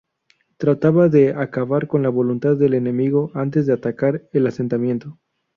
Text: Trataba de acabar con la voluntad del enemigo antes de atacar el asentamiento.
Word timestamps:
Trataba 0.57 1.09
de 1.09 1.35
acabar 1.35 1.87
con 1.87 2.01
la 2.01 2.09
voluntad 2.09 2.57
del 2.57 2.73
enemigo 2.73 3.29
antes 3.35 3.67
de 3.67 3.73
atacar 3.73 4.27
el 4.33 4.47
asentamiento. 4.47 5.19